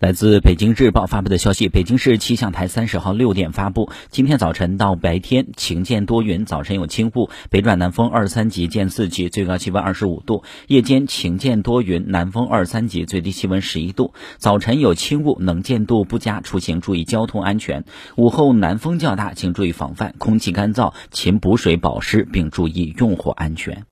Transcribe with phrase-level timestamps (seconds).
[0.00, 3.90] 来自北京日报发布的消息北京市气象台三十号六点发布。
[4.08, 7.28] 今天早晨到白天晴间多云早晨有轻雾。
[7.50, 10.42] 北转南风二三级见四级最高气温二十五度。
[10.68, 14.14] 夜间晴间多云南风二三级最低气温十一度。
[14.38, 17.84] 早晨有轻雾能见度不佳出行注意交通安全。
[18.16, 23.84] 午后南风较大请注意防范空气干燥勤补水保湿并注意用火安全。